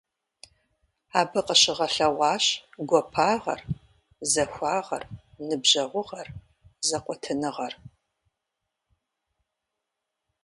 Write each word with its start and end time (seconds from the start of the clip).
Абы 1.19 1.39
къыщыгъэлъэгъуащ 1.47 2.45
гуапагъэр, 2.87 3.61
захуагъэр, 4.31 5.03
ныбжьэгъугъэр, 5.47 6.27
зэкъуэтыныгъэр. 6.87 7.73